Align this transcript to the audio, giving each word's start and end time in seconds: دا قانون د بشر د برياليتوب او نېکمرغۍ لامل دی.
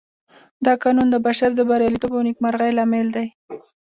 دا 0.65 0.73
قانون 0.83 1.07
د 1.11 1.15
بشر 1.25 1.49
د 1.55 1.61
برياليتوب 1.69 2.11
او 2.17 2.21
نېکمرغۍ 2.27 2.71
لامل 2.77 3.07
دی. 3.15 3.27